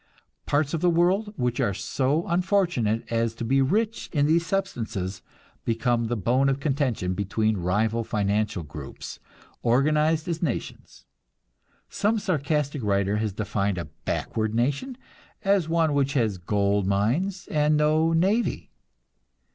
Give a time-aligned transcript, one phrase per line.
[0.47, 5.21] Parts of the world which are so unfortunate as to be rich in these substances
[5.63, 9.19] become the bone of contention between rival financial groups,
[9.61, 11.05] organized as nations.
[11.87, 14.97] Some sarcastic writer has defined a "backward" nation
[15.43, 18.71] as one which has gold mines and no navy.